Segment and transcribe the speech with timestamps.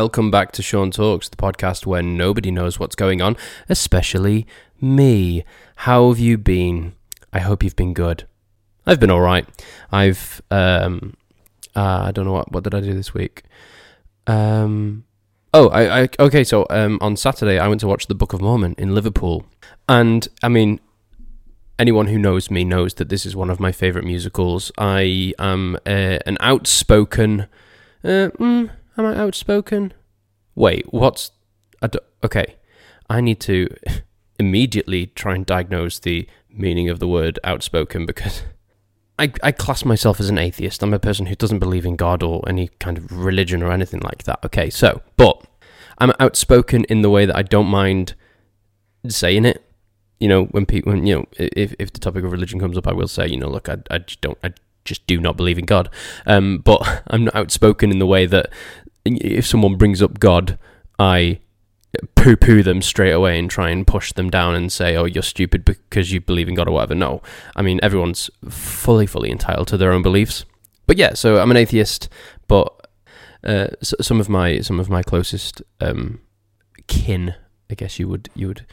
[0.00, 3.36] Welcome back to Sean Talks, the podcast where nobody knows what's going on,
[3.68, 4.46] especially
[4.80, 5.44] me.
[5.76, 6.94] How have you been?
[7.34, 8.26] I hope you've been good.
[8.86, 9.46] I've been all right.
[9.92, 11.18] I've um,
[11.76, 13.42] uh, I don't know what what did I do this week.
[14.26, 15.04] Um,
[15.52, 16.44] oh, I, I okay.
[16.44, 19.44] So um, on Saturday I went to watch the Book of Mormon in Liverpool,
[19.86, 20.80] and I mean
[21.78, 24.72] anyone who knows me knows that this is one of my favorite musicals.
[24.78, 27.48] I am uh, an outspoken.
[28.02, 29.92] Uh, mm, am I outspoken?
[30.54, 31.32] Wait, what's?
[32.22, 32.56] Okay,
[33.08, 33.68] I need to
[34.38, 38.42] immediately try and diagnose the meaning of the word outspoken because
[39.18, 40.82] I, I class myself as an atheist.
[40.82, 44.00] I'm a person who doesn't believe in God or any kind of religion or anything
[44.00, 44.44] like that.
[44.44, 45.42] Okay, so, but
[45.98, 48.14] I'm outspoken in the way that I don't mind
[49.08, 49.64] saying it
[50.20, 52.86] you know, when people, when, you know, if, if the topic of religion comes up,
[52.86, 54.52] I will say, you know, look, I, I just don't, I
[54.84, 55.88] just do not believe in God.
[56.26, 58.52] Um, but I'm not outspoken in the way that
[59.04, 60.58] if someone brings up God,
[60.98, 61.40] I
[62.14, 65.22] poo poo them straight away and try and push them down and say, oh, you're
[65.22, 66.94] stupid because you believe in God or whatever.
[66.94, 67.22] No.
[67.56, 70.44] I mean, everyone's fully, fully entitled to their own beliefs.
[70.86, 72.08] But yeah, so I'm an atheist,
[72.48, 72.88] but
[73.44, 76.20] uh, some of my some of my closest um,
[76.88, 77.34] kin,
[77.70, 78.66] I guess you would you would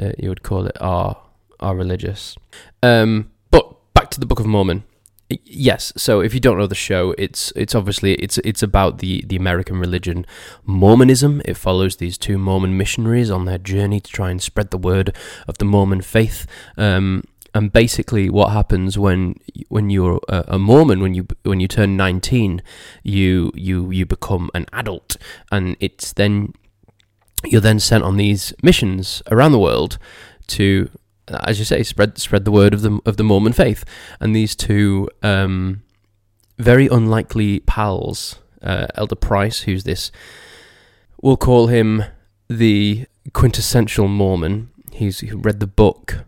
[0.00, 1.20] uh, you would call it are
[1.58, 2.36] are religious.
[2.82, 4.84] Um, but back to the Book of Mormon.
[5.30, 9.22] Yes, so if you don't know the show, it's it's obviously it's it's about the
[9.26, 10.24] the American religion
[10.64, 11.42] Mormonism.
[11.44, 15.14] It follows these two Mormon missionaries on their journey to try and spread the word
[15.46, 16.46] of the Mormon faith.
[16.78, 19.34] Um, and basically, what happens when
[19.68, 22.62] when you're a, a, Mormon, when you when you turn nineteen,
[23.02, 25.18] you you you become an adult,
[25.52, 26.54] and it's then
[27.44, 29.98] you're then sent on these missions around the world
[30.48, 30.90] to,
[31.42, 33.84] as you say, spread spread the word of the of the Mormon faith.
[34.20, 35.82] And these two um,
[36.58, 40.10] very unlikely pals, uh, Elder Price, who's this,
[41.22, 42.04] we'll call him
[42.48, 44.70] the quintessential Mormon.
[44.92, 46.24] He's read the book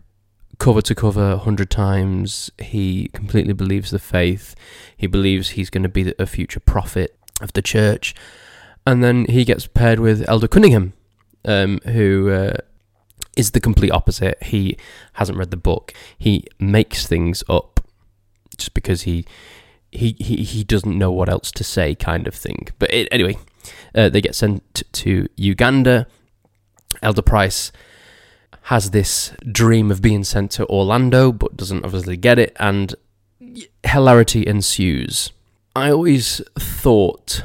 [0.61, 2.51] cover to cover a hundred times.
[2.59, 4.55] He completely believes the faith.
[4.95, 8.13] He believes he's going to be a future prophet of the church.
[8.85, 10.93] And then he gets paired with Elder Cunningham,
[11.45, 12.57] um, who uh,
[13.35, 14.41] is the complete opposite.
[14.43, 14.77] He
[15.13, 15.93] hasn't read the book.
[16.17, 17.79] He makes things up
[18.57, 19.25] just because he
[19.91, 22.69] he he, he doesn't know what else to say, kind of thing.
[22.79, 23.37] But it, anyway,
[23.95, 26.07] uh, they get sent to Uganda.
[27.01, 27.71] Elder Price
[28.63, 32.95] has this dream of being sent to Orlando, but doesn't obviously get it, and
[33.83, 35.31] hilarity ensues.
[35.75, 37.43] I always thought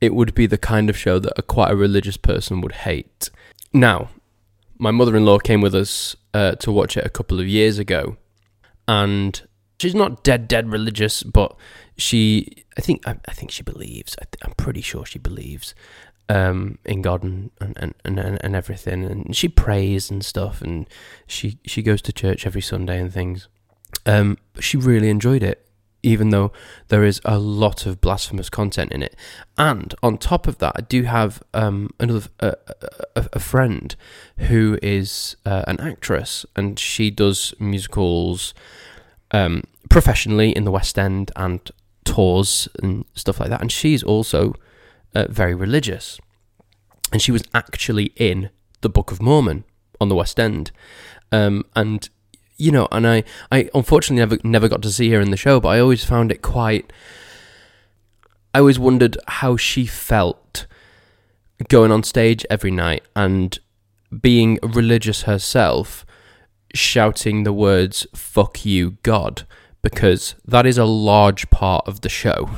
[0.00, 3.30] it would be the kind of show that a quite a religious person would hate.
[3.72, 4.10] Now,
[4.78, 8.16] my mother-in-law came with us uh, to watch it a couple of years ago,
[8.86, 9.42] and
[9.78, 11.56] she's not dead dead religious, but
[11.96, 14.16] she, I think, I, I think she believes.
[14.20, 15.74] I am pretty sure she believes
[16.28, 20.88] um, in God and, and, and, and everything, and she prays and stuff, and
[21.26, 23.48] she she goes to church every Sunday and things.
[24.04, 25.65] Um, she really enjoyed it
[26.06, 26.52] even though
[26.86, 29.16] there is a lot of blasphemous content in it.
[29.58, 32.52] And on top of that, I do have um, another uh,
[33.16, 33.94] a, a, friend
[34.38, 38.54] who is uh, an actress, and she does musicals
[39.32, 41.68] um, professionally in the West End and
[42.04, 43.60] tours and stuff like that.
[43.60, 44.54] And she's also
[45.12, 46.20] uh, very religious,
[47.10, 48.50] and she was actually in
[48.80, 49.64] the Book of Mormon
[50.00, 50.70] on the West End.
[51.32, 52.08] Um, and
[52.56, 55.60] you know, and I, I unfortunately never never got to see her in the show,
[55.60, 56.92] but I always found it quite.
[58.54, 60.66] I always wondered how she felt
[61.68, 63.58] going on stage every night and
[64.20, 66.06] being religious herself,
[66.74, 69.46] shouting the words "fuck you, God,"
[69.82, 72.50] because that is a large part of the show.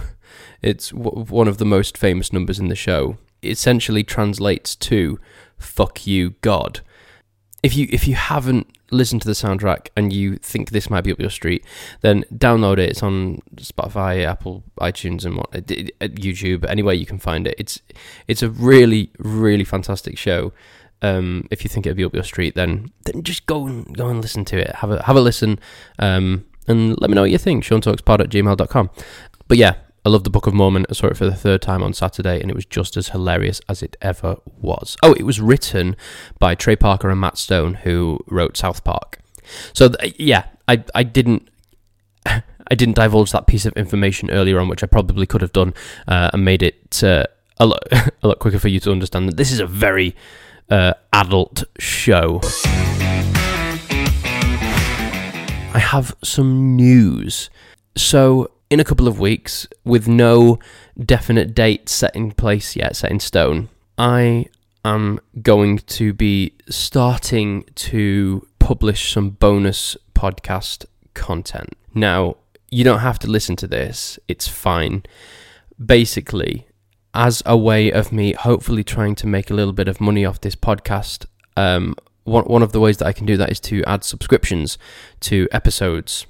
[0.62, 3.16] It's w- one of the most famous numbers in the show.
[3.42, 5.18] It essentially translates to
[5.58, 6.80] "fuck you, God."
[7.62, 11.12] If you if you haven't listened to the soundtrack and you think this might be
[11.12, 11.64] up your street,
[12.00, 12.90] then download it.
[12.90, 16.64] It's on Spotify, Apple, iTunes, and what, YouTube.
[16.68, 17.54] Anywhere you can find it.
[17.58, 17.80] It's
[18.28, 20.52] it's a really really fantastic show.
[21.00, 24.08] Um, if you think it'd be up your street, then then just go and go
[24.08, 24.76] and listen to it.
[24.76, 25.58] Have a have a listen,
[25.98, 27.64] um, and let me know what you think.
[27.64, 28.90] Sean Talkspod at gmail.com.
[29.48, 29.74] But yeah,
[30.08, 30.86] I love the Book of Mormon.
[30.88, 33.60] I saw it for the third time on Saturday, and it was just as hilarious
[33.68, 34.96] as it ever was.
[35.02, 35.96] Oh, it was written
[36.38, 39.18] by Trey Parker and Matt Stone, who wrote South Park.
[39.74, 41.50] So th- yeah, I I didn't.
[42.24, 45.74] I didn't divulge that piece of information earlier on, which I probably could have done
[46.06, 47.24] uh, and made it uh,
[47.58, 50.16] a lot a lot quicker for you to understand that this is a very
[50.70, 52.40] uh, adult show.
[55.74, 57.50] I have some news.
[57.94, 60.58] So in a couple of weeks, with no
[60.98, 64.46] definite date set in place yet, set in stone, I
[64.84, 70.84] am going to be starting to publish some bonus podcast
[71.14, 71.70] content.
[71.94, 72.36] Now,
[72.70, 75.04] you don't have to listen to this, it's fine.
[75.84, 76.66] Basically,
[77.14, 80.40] as a way of me hopefully trying to make a little bit of money off
[80.40, 81.24] this podcast,
[81.56, 81.94] um,
[82.24, 84.76] one, one of the ways that I can do that is to add subscriptions
[85.20, 86.26] to episodes.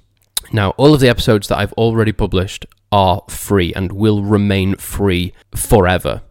[0.53, 5.33] Now, all of the episodes that I've already published are free and will remain free
[5.55, 6.23] forever.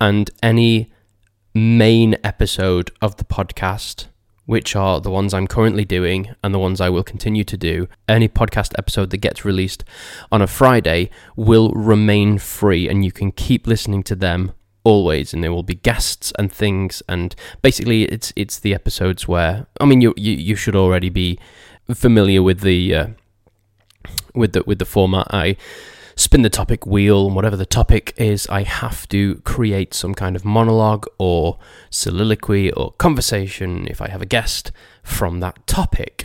[0.00, 0.92] And any
[1.54, 4.06] main episode of the podcast
[4.46, 7.88] which are the ones I'm currently doing and the ones I will continue to do.
[8.08, 9.84] Any podcast episode that gets released
[10.30, 14.52] on a Friday will remain free and you can keep listening to them
[14.84, 19.66] always and there will be guests and things and basically it's it's the episodes where
[19.80, 21.38] I mean you you, you should already be
[21.92, 23.06] familiar with the uh,
[24.34, 25.56] with the with the format I
[26.16, 30.36] spin the topic wheel, and whatever the topic is, I have to create some kind
[30.36, 31.58] of monologue or
[31.90, 34.72] soliloquy or conversation if I have a guest
[35.02, 36.24] from that topic.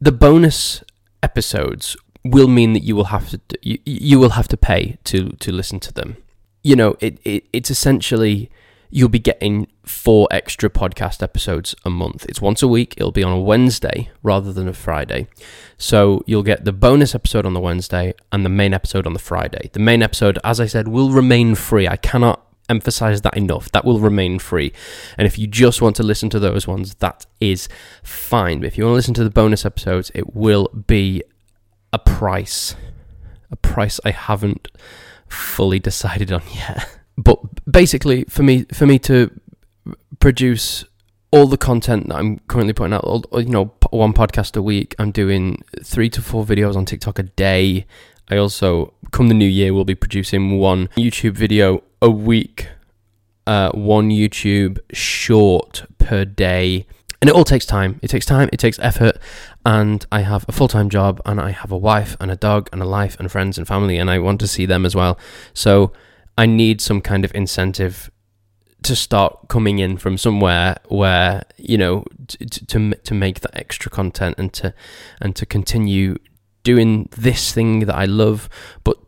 [0.00, 0.82] The bonus
[1.22, 5.30] episodes will mean that you will have to you, you will have to pay to
[5.30, 6.16] to listen to them.
[6.62, 8.50] You know, it, it it's essentially
[8.90, 12.24] you'll be getting four extra podcast episodes a month.
[12.28, 12.94] It's once a week.
[12.96, 15.28] It'll be on a Wednesday rather than a Friday.
[15.78, 19.18] So you'll get the bonus episode on the Wednesday and the main episode on the
[19.18, 19.70] Friday.
[19.72, 21.88] The main episode, as I said, will remain free.
[21.88, 23.70] I cannot emphasize that enough.
[23.72, 24.72] That will remain free.
[25.18, 27.68] And if you just want to listen to those ones, that is
[28.02, 28.60] fine.
[28.60, 31.22] But if you want to listen to the bonus episodes, it will be
[31.92, 32.74] a price.
[33.50, 34.68] A price I haven't
[35.28, 36.98] fully decided on yet.
[37.16, 37.38] But
[37.70, 39.30] basically, for me, for me to
[40.18, 40.84] produce
[41.34, 44.94] all the content that I'm currently putting out, you know, one podcast a week.
[45.00, 47.86] I'm doing three to four videos on TikTok a day.
[48.30, 52.68] I also, come the new year, will be producing one YouTube video a week,
[53.48, 56.86] uh, one YouTube short per day.
[57.20, 57.98] And it all takes time.
[58.00, 59.18] It takes time, it takes effort.
[59.66, 62.68] And I have a full time job, and I have a wife, and a dog,
[62.72, 65.18] and a life, and friends, and family, and I want to see them as well.
[65.52, 65.92] So,
[66.36, 68.10] I need some kind of incentive
[68.82, 73.90] to start coming in from somewhere where you know to, to to make that extra
[73.90, 74.74] content and to
[75.20, 76.16] and to continue
[76.64, 78.48] doing this thing that I love,
[78.82, 78.98] but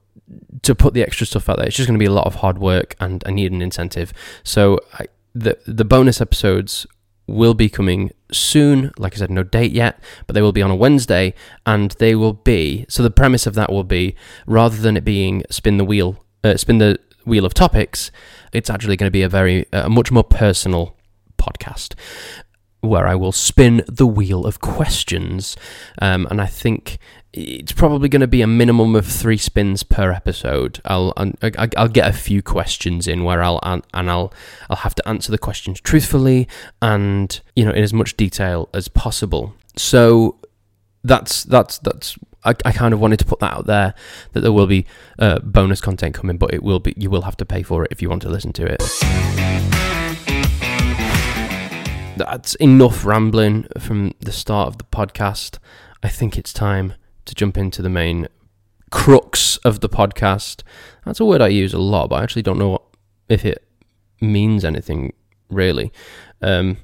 [0.62, 2.37] to put the extra stuff out there, it's just going to be a lot of
[2.37, 4.12] hard work, and I need an incentive.
[4.44, 6.87] So I, the the bonus episodes
[7.26, 8.93] will be coming soon.
[8.99, 11.34] Like I said, no date yet, but they will be on a Wednesday,
[11.64, 12.87] and they will be.
[12.88, 14.14] So the premise of that will be
[14.46, 18.11] rather than it being spin the wheel, uh, spin the wheel of topics,
[18.52, 20.96] it's actually going to be a very, a much more personal
[21.38, 21.94] podcast
[22.81, 25.56] where I will spin the wheel of questions.
[26.00, 26.99] Um, and I think
[27.32, 30.81] it's probably going to be a minimum of three spins per episode.
[30.84, 31.12] I'll
[31.76, 34.32] I'll get a few questions in where I'll and I'll
[34.70, 36.49] I'll have to answer the questions truthfully
[36.81, 39.55] and you know in as much detail as possible.
[39.76, 40.38] So
[41.05, 43.95] that's that's that's I, I kind of wanted to put that out there
[44.33, 44.87] that there will be
[45.19, 47.89] uh, bonus content coming, but it will be you will have to pay for it
[47.91, 48.83] if you want to listen to it.
[52.17, 55.59] That's enough rambling from the start of the podcast.
[56.03, 56.95] I think it's time
[57.26, 58.29] to jump into the main
[58.91, 60.62] crux of the podcast.
[61.05, 62.83] That's a word I use a lot, but I actually don't know what,
[63.29, 63.67] if it
[64.21, 65.12] means anything
[65.50, 65.93] really.
[66.41, 66.79] Um,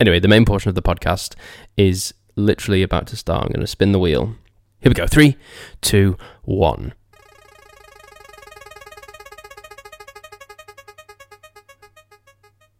[0.00, 1.34] anyway, the main portion of the podcast
[1.76, 3.44] is literally about to start.
[3.44, 4.36] I'm going to spin the wheel
[4.82, 5.06] here we go.
[5.06, 5.36] Three,
[5.80, 6.94] two, one.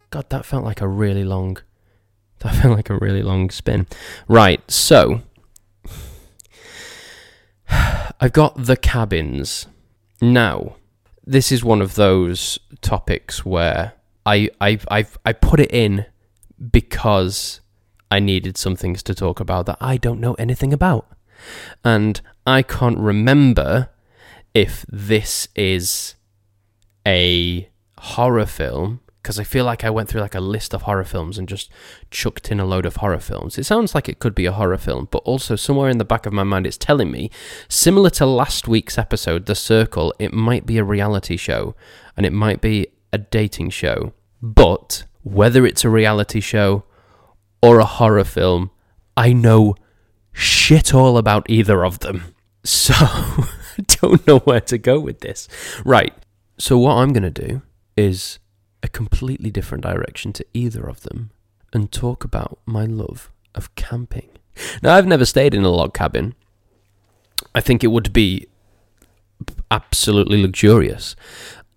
[0.09, 1.57] God, that felt like a really long.
[2.39, 3.87] That felt like a really long spin.
[4.27, 5.21] Right, so
[8.19, 9.67] I've got the cabins.
[10.21, 10.75] Now,
[11.25, 13.93] this is one of those topics where
[14.25, 16.05] I I I I put it in
[16.71, 17.61] because
[18.11, 21.07] I needed some things to talk about that I don't know anything about.
[21.83, 23.89] And I can't remember
[24.53, 26.15] if this is
[27.05, 31.05] a horror film because I feel like I went through like a list of horror
[31.05, 31.71] films and just
[32.11, 33.57] chucked in a load of horror films.
[33.57, 36.25] It sounds like it could be a horror film, but also somewhere in the back
[36.25, 37.31] of my mind it's telling me,
[37.69, 41.73] similar to last week's episode, The Circle, it might be a reality show
[42.17, 44.11] and it might be a dating show.
[44.41, 46.83] But whether it's a reality show
[47.61, 48.71] or a horror film,
[49.15, 49.75] I know
[50.33, 52.35] shit all about either of them.
[52.63, 53.47] So I
[54.01, 55.47] don't know where to go with this.
[55.85, 56.13] Right.
[56.57, 57.61] So what I'm going to do
[57.95, 58.39] is
[58.81, 61.31] a completely different direction to either of them
[61.71, 64.29] and talk about my love of camping.
[64.81, 66.35] Now I've never stayed in a log cabin.
[67.55, 68.47] I think it would be
[69.71, 71.15] absolutely luxurious.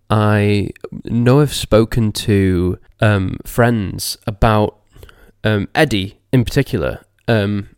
[0.09, 0.71] I
[1.05, 4.79] know I've spoken to um, friends about
[5.43, 7.05] um, Eddie in particular.
[7.27, 7.71] Um,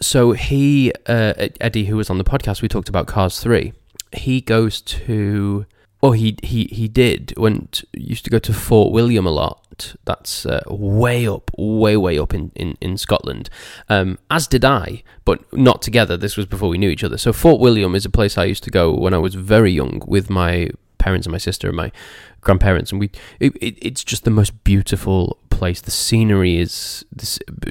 [0.00, 3.72] so he, uh, Eddie, who was on the podcast, we talked about Cars Three.
[4.12, 5.66] He goes to,
[6.00, 9.94] or he he he did went used to go to Fort William a lot.
[10.04, 13.50] That's uh, way up, way way up in in in Scotland.
[13.88, 16.16] Um, as did I, but not together.
[16.16, 17.18] This was before we knew each other.
[17.18, 20.02] So Fort William is a place I used to go when I was very young
[20.06, 21.92] with my parents and my sister and my
[22.40, 25.80] grandparents, and we it, it, it's just the most beautiful place.
[25.80, 27.04] The scenery is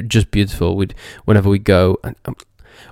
[0.08, 0.76] just beautiful.
[0.76, 0.94] We'd
[1.26, 1.98] whenever we go.
[2.04, 2.36] Um,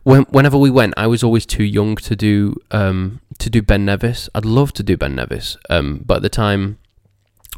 [0.04, 3.86] when, whenever we went, I was always too young to do um, to do Ben
[3.86, 4.30] Nevis.
[4.34, 6.78] I'd love to do Ben Nevis, um, but at the time,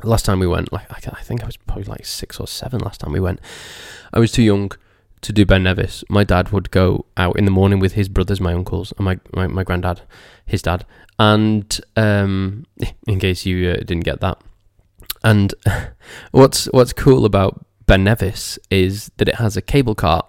[0.04, 3.02] last time we went, like I think I was probably like six or seven last
[3.02, 3.40] time we went.
[4.14, 4.72] I was too young
[5.22, 6.04] to do Ben Nevis.
[6.10, 9.20] My dad would go out in the morning with his brothers, my uncles, and my
[9.34, 10.02] my, my granddad,
[10.46, 10.86] his dad,
[11.20, 12.66] and um,
[13.08, 14.42] in case you uh, didn't get that,
[15.24, 15.54] and
[16.32, 20.26] what's what's cool about Ben Nevis is that it has a cable car.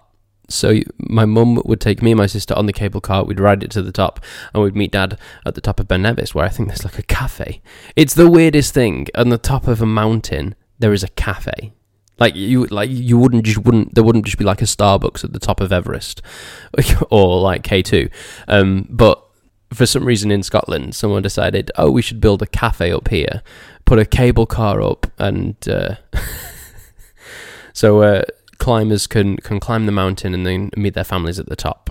[0.47, 3.23] So my mum would take me and my sister on the cable car.
[3.23, 4.19] We'd ride it to the top,
[4.53, 6.97] and we'd meet Dad at the top of Ben Nevis, where I think there's like
[6.97, 7.61] a cafe.
[7.95, 9.07] It's the weirdest thing.
[9.13, 11.73] On the top of a mountain, there is a cafe.
[12.17, 15.33] Like you, like you wouldn't just wouldn't there wouldn't just be like a Starbucks at
[15.33, 16.21] the top of Everest,
[17.11, 18.09] or like K two,
[18.47, 19.23] um, but
[19.73, 23.41] for some reason in Scotland, someone decided, oh, we should build a cafe up here,
[23.85, 25.95] put a cable car up, and uh,
[27.73, 28.23] so uh,
[28.57, 31.89] climbers can can climb the mountain and then meet their families at the top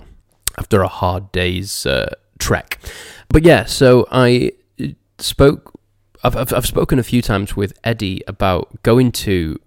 [0.57, 2.79] after a hard day's uh, trek.
[3.29, 4.53] But yeah, so I
[5.17, 5.73] spoke.
[6.21, 9.57] I've, I've, I've spoken a few times with Eddie about going to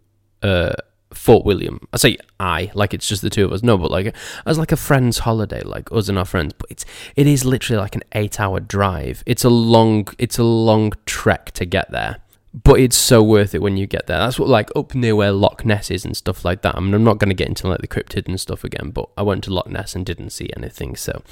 [0.42, 0.74] uh,
[1.14, 1.86] Fort William.
[1.92, 3.62] I say I, like it's just the two of us.
[3.62, 4.14] No, but like
[4.46, 6.54] as like a friend's holiday, like us and our friends.
[6.56, 6.84] But it's
[7.16, 9.22] it is literally like an eight hour drive.
[9.26, 12.18] It's a long it's a long trek to get there.
[12.54, 14.18] But it's so worth it when you get there.
[14.18, 16.76] That's what like up near where Loch Ness is and stuff like that.
[16.76, 19.22] I mean I'm not gonna get into like the cryptid and stuff again, but I
[19.22, 21.22] went to Loch Ness and didn't see anything, so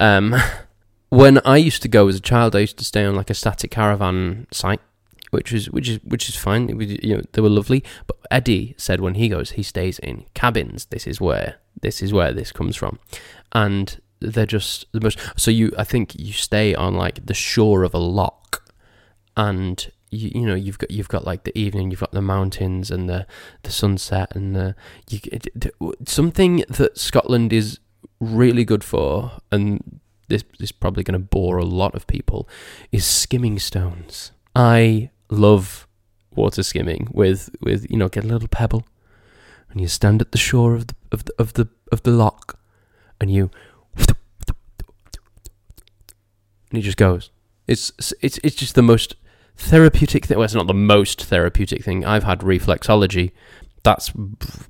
[0.00, 0.34] um
[1.10, 3.34] when I used to go as a child I used to stay on like a
[3.34, 4.80] static caravan site
[5.34, 6.70] which is which is which is fine.
[6.70, 7.84] It was, you know, they were lovely.
[8.06, 10.86] But Eddie said when he goes, he stays in cabins.
[10.86, 12.98] This is where this is where this comes from,
[13.52, 15.18] and they're just the most.
[15.36, 18.62] So you, I think you stay on like the shore of a loch,
[19.36, 22.90] and you, you know you've got you've got like the evening, you've got the mountains
[22.90, 23.26] and the
[23.64, 24.76] the sunset and the
[25.10, 25.20] you
[26.06, 27.80] something that Scotland is
[28.20, 32.48] really good for, and this, this is probably going to bore a lot of people,
[32.92, 34.32] is skimming stones.
[34.54, 35.86] I love
[36.34, 38.84] water skimming with with you know get a little pebble
[39.70, 42.58] and you stand at the shore of the of the of the, of the loch
[43.20, 43.50] and you
[46.74, 47.30] and he just goes.
[47.68, 49.14] It's it's it's just the most
[49.56, 52.04] therapeutic thing well it's not the most therapeutic thing.
[52.04, 53.30] I've had reflexology.
[53.84, 54.12] That's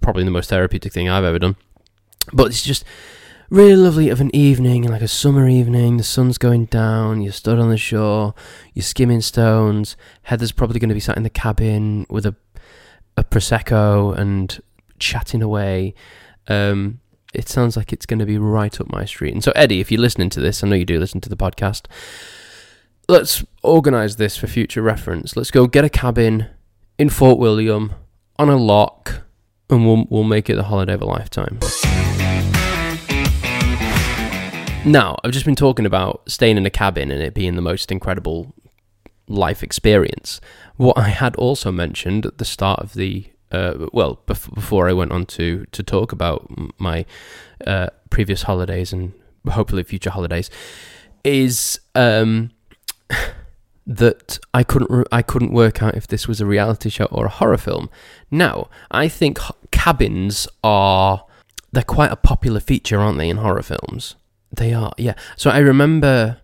[0.02, 1.56] probably the most therapeutic thing I've ever done.
[2.30, 2.85] But it's just
[3.51, 5.97] really lovely of an evening, like a summer evening.
[5.97, 7.23] The sun's going down.
[7.23, 8.35] You're stood on the shore.
[8.75, 9.97] You're skimming stones.
[10.23, 12.35] Heather's probably going to be sat in the cabin with a
[13.17, 14.61] a prosecco and
[14.99, 15.95] chatting away.
[16.49, 17.01] Um,
[17.33, 19.35] it sounds like it's going to be right up my street.
[19.35, 21.37] And so, Eddie, if you're listening to this, I know you do listen to the
[21.37, 21.87] podcast.
[23.09, 25.37] Let's organise this for future reference.
[25.37, 26.47] Let's go get a cabin
[26.99, 27.93] in Fort William
[28.39, 29.23] on a loch,
[29.69, 31.59] and we'll we'll make it the holiday of a lifetime.
[34.87, 37.91] Now, I've just been talking about staying in a cabin and it being the most
[37.91, 38.55] incredible
[39.26, 40.43] life experience.
[40.76, 44.93] What I had also mentioned at the start of the uh, well, bef- before I
[44.93, 47.07] went on to to talk about my
[47.67, 49.12] uh, previous holidays and
[49.49, 50.50] hopefully future holidays,
[51.23, 52.50] is um,
[53.87, 57.26] that I couldn't re- I couldn't work out if this was a reality show or
[57.26, 57.88] a horror film.
[58.31, 59.38] Now, I think
[59.71, 61.25] cabins are
[61.73, 64.17] they're quite a popular feature, aren't they, in horror films?
[64.57, 65.15] They are, yeah.
[65.37, 66.41] So I remember.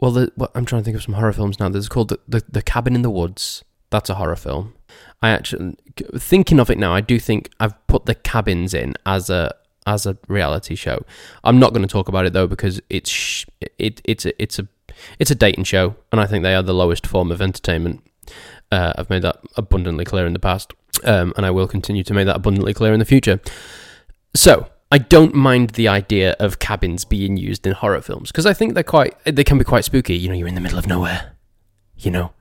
[0.00, 1.68] Well, the, well, I'm trying to think of some horror films now.
[1.68, 3.62] There's called the, the, the Cabin in the Woods.
[3.90, 4.74] That's a horror film.
[5.22, 5.76] I actually
[6.16, 6.92] thinking of it now.
[6.92, 9.54] I do think I've put the cabins in as a
[9.86, 11.04] as a reality show.
[11.44, 13.46] I'm not going to talk about it though because it's sh-
[13.78, 14.66] it it's a it's a
[15.18, 18.02] it's a dating show, and I think they are the lowest form of entertainment.
[18.70, 20.72] Uh, I've made that abundantly clear in the past,
[21.04, 23.40] um, and I will continue to make that abundantly clear in the future.
[24.34, 28.52] So I don't mind the idea of cabins being used in horror films because I
[28.52, 30.14] think they're quite they can be quite spooky.
[30.16, 31.32] You know, you're in the middle of nowhere.
[31.96, 32.32] You know,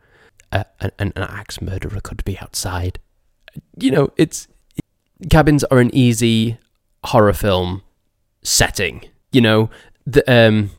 [0.51, 2.99] an, an axe murderer could be outside.
[3.79, 4.49] You know, it's
[5.29, 6.57] cabins are an easy
[7.05, 7.83] horror film
[8.43, 9.05] setting.
[9.31, 9.69] You know,
[10.05, 10.71] the, um,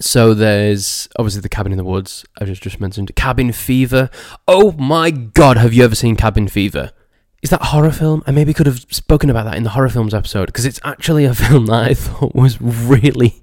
[0.00, 2.24] So there's obviously the cabin in the woods.
[2.40, 4.08] I just just mentioned cabin fever.
[4.46, 6.92] Oh my god, have you ever seen Cabin Fever?
[7.42, 8.22] Is that horror film?
[8.26, 11.24] I maybe could have spoken about that in the horror films episode because it's actually
[11.24, 13.42] a film that I thought was really,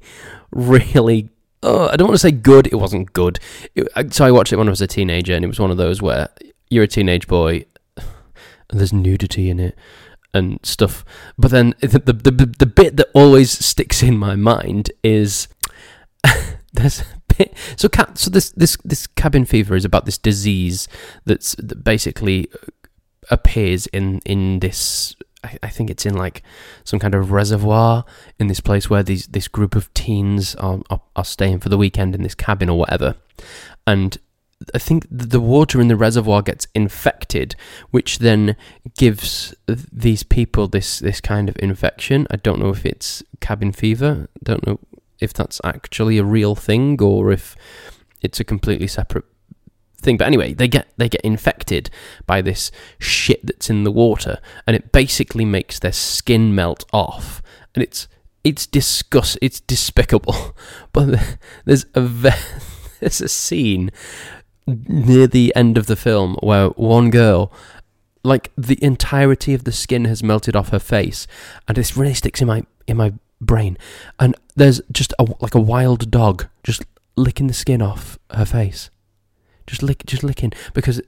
[0.52, 1.30] really.
[1.64, 2.68] Oh, I don't want to say good.
[2.68, 3.40] It wasn't good.
[3.74, 5.78] It, so I watched it when I was a teenager, and it was one of
[5.78, 6.30] those where
[6.70, 7.66] you're a teenage boy,
[7.98, 9.78] and there's nudity in it
[10.34, 11.06] and stuff.
[11.38, 15.48] But then the the the, the bit that always sticks in my mind is
[16.74, 17.04] there's.
[17.75, 18.18] So cat.
[18.18, 20.88] So this this this cabin fever is about this disease
[21.25, 22.68] that's basically uh,
[23.29, 25.15] appears in in this.
[25.44, 26.44] I, I think it's in like
[26.84, 28.05] some kind of reservoir
[28.39, 31.77] in this place where these this group of teens are, are, are staying for the
[31.77, 33.15] weekend in this cabin or whatever,
[33.86, 34.17] and
[34.74, 37.55] I think the water in the reservoir gets infected,
[37.91, 38.55] which then
[38.98, 42.25] gives these people this this kind of infection.
[42.32, 44.27] I don't know if it's cabin fever.
[44.36, 44.79] I don't know
[45.20, 47.55] if that's actually a real thing or if
[48.22, 49.25] it's a completely separate
[49.98, 50.18] thing.
[50.18, 51.90] But anyway, they get they get infected
[52.25, 57.42] by this shit that's in the water, and it basically makes their skin melt off,
[57.74, 58.08] and it's
[58.44, 60.56] it's disgust it's despicable.
[60.94, 61.20] But
[61.66, 62.02] there's a
[63.02, 63.92] there's a scene
[64.68, 67.52] near the end of the film where one girl
[68.24, 71.28] like the entirety of the skin has melted off her face
[71.68, 73.78] and this really sticks in my in my brain
[74.20, 76.84] and there's just a, like a wild dog just
[77.16, 78.90] licking the skin off her face
[79.68, 81.02] just lick just licking because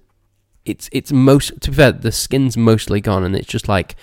[0.66, 3.96] it's it's most to be fair the skin's mostly gone and it's just like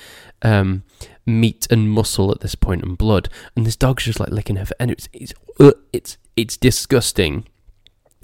[0.42, 0.82] um,
[1.26, 4.66] meat and muscle at this point and blood and this dog's just like licking her
[4.78, 7.46] and it's it's uh, it's it's disgusting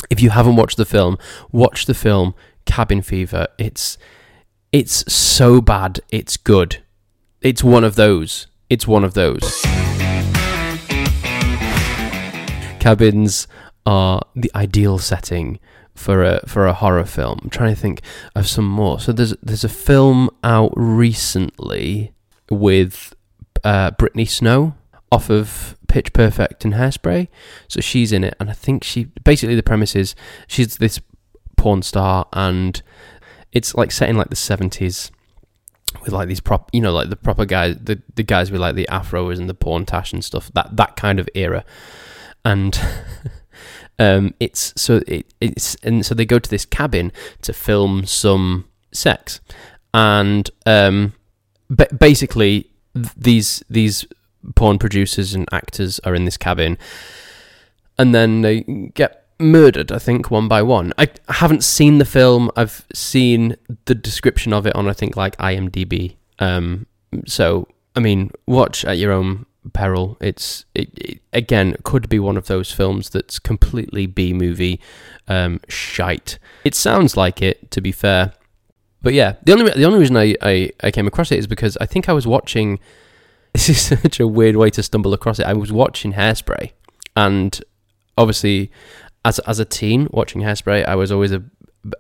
[0.09, 1.19] if you haven't watched the film,
[1.53, 2.35] watch the film
[2.65, 3.49] Cabin Fever.
[3.59, 3.99] It's
[4.73, 6.83] it's so bad, it's good.
[7.43, 8.47] It's one of those.
[8.71, 9.61] It's one of those.
[12.79, 13.49] Cabins
[13.85, 15.59] are the ideal setting
[15.95, 17.41] for a for a horror film.
[17.43, 18.03] I'm trying to think
[18.35, 19.01] of some more.
[19.01, 22.13] So there's there's a film out recently
[22.51, 23.15] with
[23.65, 24.75] uh, Brittany Snow
[25.13, 27.29] off of Pitch Perfect and Hairspray.
[27.69, 30.15] So she's in it, and I think she basically the premise is
[30.47, 31.01] she's this
[31.57, 32.81] porn star, and
[33.53, 35.11] it's like set in like the seventies
[36.03, 38.75] with like these prop, you know, like the proper guys, the the guys with like
[38.75, 40.51] the afros and the porn tash and stuff.
[40.55, 41.65] That that kind of era,
[42.45, 42.79] and.
[44.01, 48.65] um, it's so it, it's and so they go to this cabin to film some
[48.93, 49.41] sex,
[49.93, 51.13] and um,
[51.99, 54.07] basically these these
[54.57, 56.79] porn producers and actors are in this cabin,
[57.99, 58.63] and then they
[58.95, 59.93] get murdered.
[59.93, 60.95] I think one by one.
[60.97, 62.51] I haven't seen the film.
[62.57, 66.17] I've seen the description of it on I think like IMDb.
[66.39, 66.87] Um,
[67.27, 70.17] so I mean, watch at your own peril.
[70.21, 74.81] It's it, it, again could be one of those films that's completely B movie
[75.29, 76.39] um, shite.
[76.65, 78.33] It sounds like it, to be fair.
[79.03, 81.77] But yeah, the only the only reason I, I, I came across it is because
[81.81, 82.79] I think I was watching
[83.53, 85.47] this is such a weird way to stumble across it.
[85.47, 86.73] I was watching Hairspray,
[87.17, 87.61] and
[88.17, 88.71] obviously,
[89.25, 91.43] as as a teen watching Hairspray, I was always a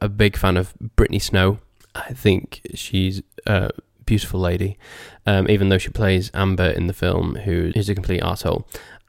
[0.00, 1.58] a big fan of Brittany Snow.
[1.94, 3.70] I think she's a
[4.10, 4.76] beautiful lady,
[5.24, 8.66] um, even though she plays Amber in the film, who is a complete asshole.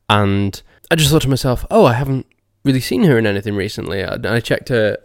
[0.07, 0.61] And
[0.91, 2.27] I just thought to myself, oh, I haven't
[2.63, 4.03] really seen her in anything recently.
[4.03, 4.99] I, I checked her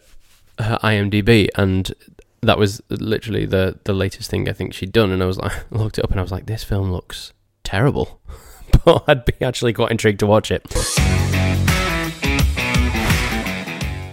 [0.58, 1.94] her IMDb, and
[2.42, 5.52] that was literally the the latest thing I think she'd done, and I was like,
[5.52, 7.32] I looked it up, and I was like, this film looks
[7.64, 8.20] terrible,
[8.84, 10.62] but I'd be actually quite intrigued to watch it.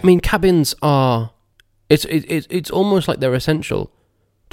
[0.02, 1.32] mean, cabins are
[1.90, 3.90] it's it, it, it's almost like they're essential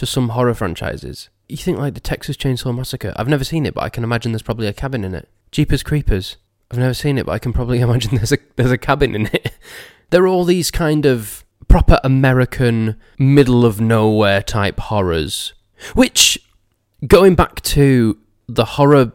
[0.02, 1.30] to some horror franchises.
[1.48, 3.14] You think like the Texas Chainsaw Massacre?
[3.18, 5.30] I've never seen it, but I can imagine there's probably a cabin in it.
[5.52, 6.38] Jeepers Creepers.
[6.72, 9.28] I've never seen it, but I can probably imagine there's a there's a cabin in
[9.28, 9.52] it.
[10.10, 15.54] there are all these kind of proper American middle of nowhere type horrors.
[15.94, 16.40] Which,
[17.06, 19.12] going back to the horror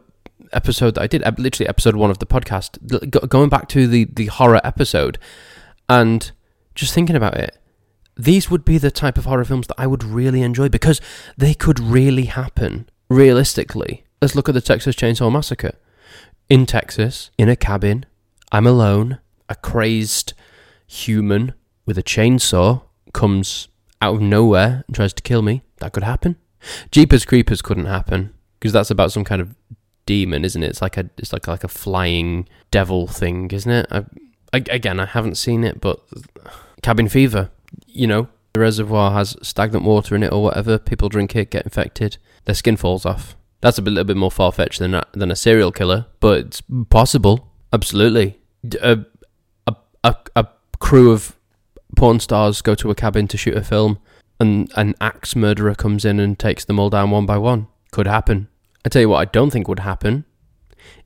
[0.52, 4.26] episode that I did, literally episode one of the podcast, going back to the, the
[4.26, 5.18] horror episode
[5.88, 6.30] and
[6.76, 7.58] just thinking about it,
[8.16, 11.00] these would be the type of horror films that I would really enjoy because
[11.36, 14.04] they could really happen realistically.
[14.22, 15.74] Let's look at the Texas Chainsaw Massacre.
[16.48, 18.06] In Texas, in a cabin,
[18.52, 20.32] I'm alone, a crazed
[20.86, 23.68] human with a chainsaw comes
[24.00, 26.36] out of nowhere and tries to kill me, that could happen.
[26.90, 29.54] Jeepers Creepers couldn't happen because that's about some kind of
[30.04, 30.68] demon, isn't it?
[30.68, 33.86] It's like a it's like like a flying devil thing, isn't it?
[33.90, 34.04] I,
[34.52, 36.00] I, again, I haven't seen it, but
[36.82, 37.50] cabin fever,
[37.86, 40.78] you know, the reservoir has stagnant water in it or whatever.
[40.78, 43.36] People drink it, get infected, their skin falls off.
[43.60, 46.62] That's a little bit more far fetched than a, than a serial killer, but it's
[46.90, 47.48] possible.
[47.72, 48.38] Absolutely,
[48.80, 49.04] a,
[50.04, 50.46] a, a
[50.78, 51.36] crew of
[51.96, 53.98] porn stars go to a cabin to shoot a film,
[54.38, 57.68] and an axe murderer comes in and takes them all down one by one.
[57.90, 58.48] Could happen.
[58.84, 60.24] I tell you what, I don't think would happen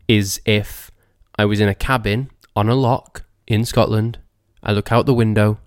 [0.06, 0.90] is if
[1.38, 4.18] I was in a cabin on a loch in Scotland.
[4.62, 5.58] I look out the window,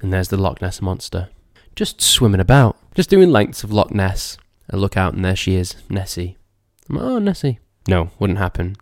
[0.00, 1.28] and there's the Loch Ness monster,
[1.74, 4.38] just swimming about, just doing lengths of Loch Ness.
[4.70, 6.36] I look out, and there she is, Nessie.
[6.88, 7.58] I'm like, oh, Nessie.
[7.88, 8.76] No, wouldn't happen.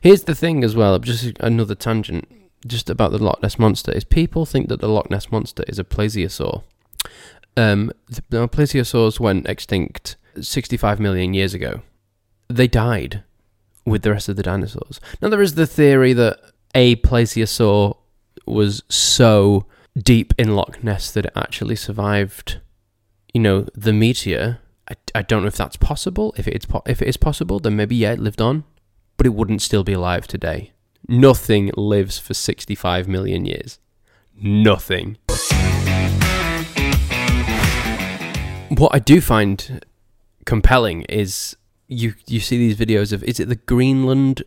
[0.00, 2.28] Here's the thing as well, just another tangent,
[2.66, 5.78] just about the Loch Ness monster is people think that the Loch Ness monster is
[5.78, 6.62] a plesiosaur.
[7.56, 7.92] Um,
[8.30, 11.82] the plesiosaurs went extinct 65 million years ago.
[12.48, 13.24] They died
[13.84, 15.00] with the rest of the dinosaurs.
[15.20, 16.38] Now there is the theory that
[16.74, 17.96] a plesiosaur
[18.46, 22.60] was so deep in Loch Ness that it actually survived,
[23.32, 24.58] you know, the meteor.
[24.90, 26.34] I, I don't know if that's possible.
[26.36, 28.64] If it's po- if it is possible, then maybe yeah, it lived on,
[29.16, 30.72] but it wouldn't still be alive today.
[31.08, 33.78] Nothing lives for 65 million years.
[34.40, 35.18] Nothing.
[38.70, 39.84] What I do find
[40.46, 41.56] compelling is
[41.88, 44.42] you you see these videos of is it the Greenland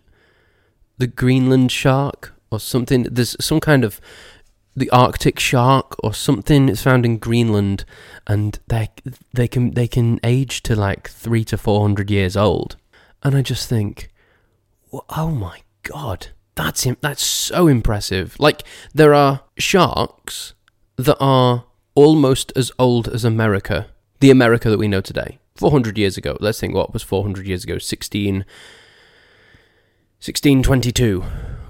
[0.97, 4.01] the Greenland shark or something there's some kind of
[4.75, 7.85] the Arctic shark or something is found in Greenland
[8.27, 8.89] and they
[9.33, 12.75] they can they can age to like 3 to 400 years old
[13.23, 14.09] and I just think
[15.09, 20.53] oh my god that's that's so impressive like there are sharks
[20.97, 23.87] that are almost as old as America
[24.19, 26.37] the America that we know today 400 years ago.
[26.39, 27.77] Let's think what was 400 years ago.
[27.77, 28.37] 16,
[30.19, 31.23] 1622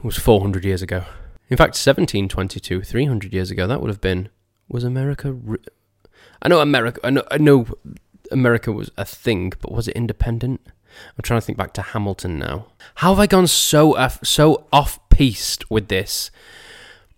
[0.04, 1.04] was 400 years ago.
[1.50, 4.30] In fact, 1722, 300 years ago, that would have been.
[4.68, 5.32] Was America.
[5.32, 5.60] Re-
[6.42, 7.00] I know America.
[7.04, 7.68] I know, I know
[8.32, 10.62] America was a thing, but was it independent?
[10.66, 12.68] I'm trying to think back to Hamilton now.
[12.96, 16.32] How have I gone so off, so off piste with this?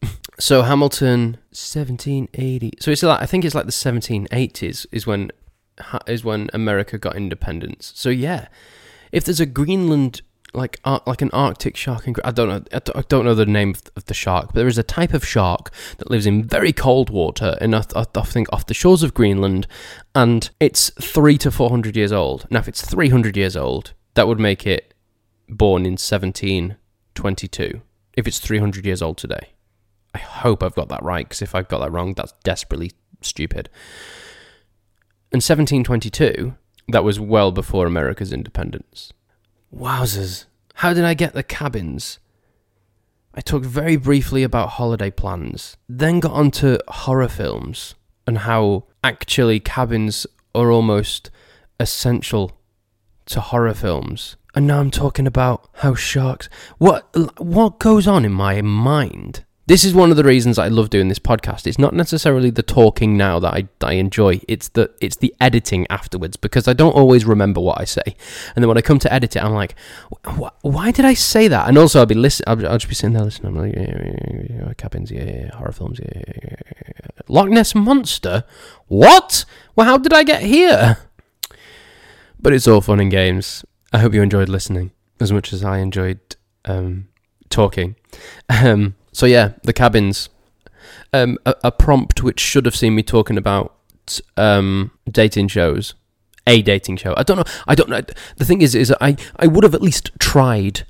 [0.39, 2.73] So Hamilton, 1780.
[2.79, 5.31] So it's like I think it's like the 1780s is when
[6.05, 7.91] is when America got independence.
[7.95, 8.47] So yeah,
[9.11, 10.21] if there's a Greenland
[10.53, 13.75] like uh, like an Arctic shark, in, I don't know, I don't know the name
[13.95, 17.09] of the shark, but there is a type of shark that lives in very cold
[17.09, 19.67] water, and I, I think off the shores of Greenland,
[20.15, 22.47] and it's three to four hundred years old.
[22.49, 24.93] Now, if it's three hundred years old, that would make it
[25.49, 26.77] born in seventeen
[27.15, 27.81] twenty-two.
[28.13, 29.49] If it's three hundred years old today,
[30.13, 33.69] I hope I've got that right, because if I've got that wrong, that's desperately stupid.
[35.29, 36.55] In 1722,
[36.87, 39.11] that was well before America's independence.
[39.75, 40.45] Wowzers.
[40.75, 42.19] How did I get the cabins?
[43.33, 49.59] I talked very briefly about holiday plans, then got onto horror films and how actually
[49.59, 50.25] cabins
[50.55, 51.29] are almost
[51.79, 52.59] essential
[53.27, 54.37] to horror films.
[54.55, 56.49] And now I'm talking about how sharks.
[56.79, 60.89] What what goes on in my mind this is one of the reasons I love
[60.89, 61.67] doing this podcast.
[61.67, 64.39] It's not necessarily the talking now that I, I enjoy.
[64.47, 68.15] It's the it's the editing afterwards because I don't always remember what I say,
[68.55, 69.75] and then when I come to edit it, I'm like,
[70.61, 71.67] why did I say that?
[71.67, 72.45] And also, I'll be listening.
[72.47, 73.57] I'll, I'll, just be sitting there listening.
[73.57, 77.75] I'm like, yeah, yeah, yeah, cabins, yeah, yeah, horror films, yeah, yeah, yeah, Loch Ness
[77.75, 78.45] monster.
[78.87, 79.43] What?
[79.75, 80.97] Well, how did I get here?
[82.39, 83.65] But it's all fun and games.
[83.91, 86.19] I hope you enjoyed listening as much as I enjoyed
[86.65, 87.09] um,
[87.49, 87.95] talking.
[88.49, 90.29] Um, so yeah, the cabins.
[91.11, 93.75] Um, a, a, prompt which should have seen me talking about
[94.35, 95.95] um, dating shows,
[96.45, 97.15] a dating show.
[97.17, 97.43] I don't know.
[97.67, 98.01] I don't know.
[98.35, 100.85] The thing is, is I I would have at least tried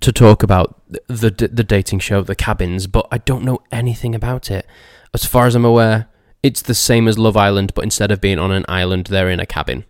[0.00, 4.50] to talk about the the dating show, the cabins, but I don't know anything about
[4.50, 4.66] it.
[5.14, 6.08] As far as I'm aware,
[6.42, 9.38] it's the same as Love Island, but instead of being on an island, they're in
[9.38, 9.84] a cabin.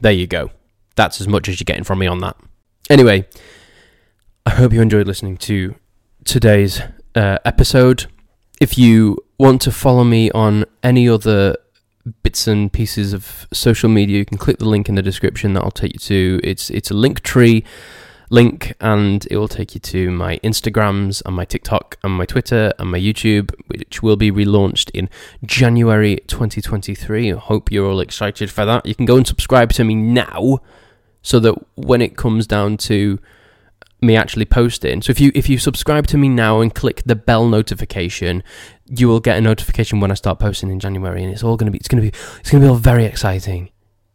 [0.00, 0.50] There you go.
[0.96, 2.36] That's as much as you're getting from me on that.
[2.90, 3.28] Anyway,
[4.44, 5.76] I hope you enjoyed listening to
[6.24, 6.82] today's
[7.14, 8.06] uh, episode.
[8.60, 11.56] If you want to follow me on any other
[12.22, 15.52] bits and pieces of social media, you can click the link in the description.
[15.54, 17.64] That'll take you to it's it's a Linktree
[18.30, 22.72] link, and it will take you to my Instagrams and my TikTok and my Twitter
[22.78, 25.08] and my YouTube, which will be relaunched in
[25.44, 27.32] January 2023.
[27.32, 28.86] I hope you're all excited for that.
[28.86, 30.60] You can go and subscribe to me now,
[31.20, 33.18] so that when it comes down to
[34.02, 35.00] me actually posting.
[35.00, 38.42] So if you if you subscribe to me now and click the bell notification,
[38.86, 41.70] you will get a notification when I start posting in January, and it's all gonna
[41.70, 43.70] be it's gonna be it's gonna be all very exciting.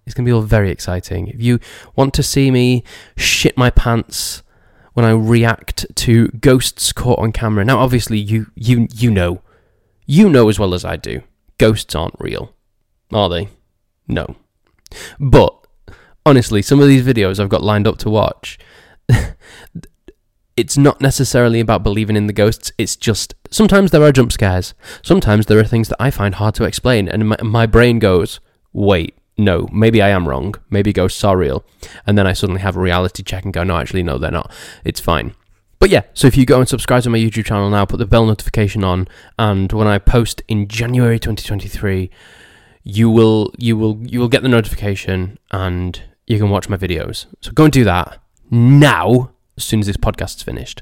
[0.05, 1.27] It's gonna be all very exciting.
[1.27, 1.59] If you
[1.95, 2.83] want to see me
[3.15, 4.43] shit my pants
[4.93, 9.41] when I react to ghosts caught on camera, now obviously you you you know,
[10.05, 11.21] you know as well as I do,
[11.57, 12.53] ghosts aren't real,
[13.13, 13.49] are they?
[14.07, 14.35] No,
[15.19, 15.55] but
[16.25, 18.59] honestly, some of these videos I've got lined up to watch
[20.57, 22.71] it's not necessarily about believing in the ghosts.
[22.77, 24.73] It's just sometimes there are jump scares.
[25.03, 28.39] Sometimes there are things that I find hard to explain, and my, my brain goes,
[28.73, 30.55] wait, no, maybe I am wrong.
[30.69, 31.63] Maybe ghosts are real.
[32.07, 34.51] And then I suddenly have a reality check and go, no, actually, no, they're not.
[34.83, 35.35] It's fine.
[35.79, 38.07] But yeah, so if you go and subscribe to my YouTube channel now, put the
[38.07, 42.09] bell notification on, and when I post in January 2023,
[42.83, 47.27] you will you will you will get the notification and you can watch my videos.
[47.41, 48.17] So go and do that
[48.49, 50.81] now as soon as this podcast's finished.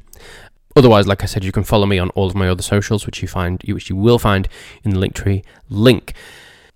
[0.75, 3.21] Otherwise, like I said, you can follow me on all of my other socials, which
[3.21, 4.47] you find which you will find
[4.83, 6.13] in the Linktree link.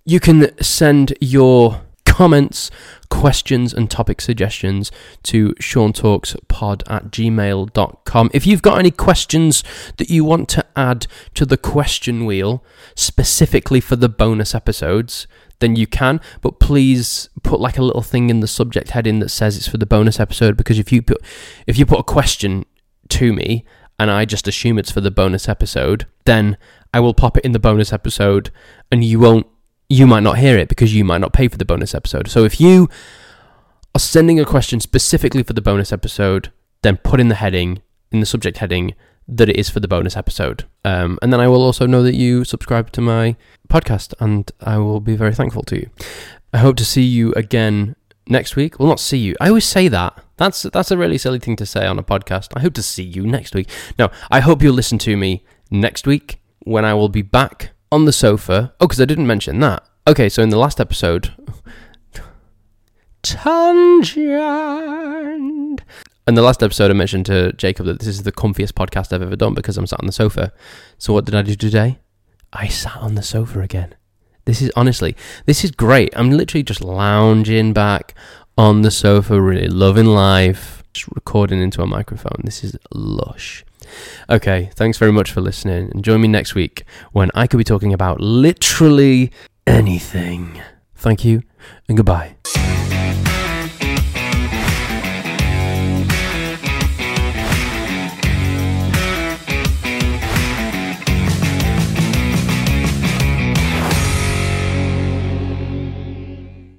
[0.06, 1.82] You can send your
[2.20, 2.70] comments,
[3.08, 8.30] questions, and topic suggestions to seantalkspod at gmail.com.
[8.34, 9.64] If you've got any questions
[9.96, 12.62] that you want to add to the question wheel
[12.94, 15.26] specifically for the bonus episodes,
[15.60, 19.30] then you can, but please put like a little thing in the subject heading that
[19.30, 21.22] says it's for the bonus episode because if you put
[21.66, 22.66] if you put a question
[23.08, 23.64] to me
[23.98, 26.58] and I just assume it's for the bonus episode, then
[26.92, 28.50] I will pop it in the bonus episode
[28.92, 29.46] and you won't
[29.90, 32.28] you might not hear it because you might not pay for the bonus episode.
[32.28, 32.88] So if you
[33.94, 38.20] are sending a question specifically for the bonus episode, then put in the heading, in
[38.20, 38.94] the subject heading,
[39.26, 40.64] that it is for the bonus episode.
[40.84, 43.36] Um, and then I will also know that you subscribe to my
[43.68, 45.90] podcast, and I will be very thankful to you.
[46.52, 47.96] I hope to see you again
[48.28, 48.78] next week.
[48.78, 49.34] Well, not see you.
[49.40, 50.24] I always say that.
[50.36, 52.48] That's that's a really silly thing to say on a podcast.
[52.56, 53.68] I hope to see you next week.
[53.98, 58.04] No, I hope you'll listen to me next week when I will be back on
[58.04, 58.72] the sofa.
[58.80, 59.84] Oh, because I didn't mention that.
[60.06, 61.32] Okay, so in the last episode,
[63.22, 64.30] tangent.
[66.26, 69.22] In the last episode, I mentioned to Jacob that this is the comfiest podcast I've
[69.22, 70.52] ever done because I'm sat on the sofa.
[70.98, 71.98] So what did I do today?
[72.52, 73.94] I sat on the sofa again.
[74.44, 76.12] This is honestly, this is great.
[76.16, 78.14] I'm literally just lounging back
[78.56, 82.40] on the sofa, really loving life, just recording into a microphone.
[82.44, 83.64] This is lush.
[84.28, 85.90] Okay, thanks very much for listening.
[85.92, 89.30] And join me next week when I could be talking about literally
[89.66, 90.60] anything.
[90.94, 91.42] Thank you
[91.88, 92.36] and goodbye.